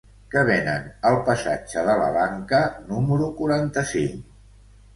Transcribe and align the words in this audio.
Què 0.35 0.41
venen 0.45 0.87
al 1.09 1.17
passatge 1.27 1.83
de 1.89 1.99
la 2.01 2.09
Banca 2.17 2.63
número 2.89 3.31
quaranta-cinc? 3.43 4.29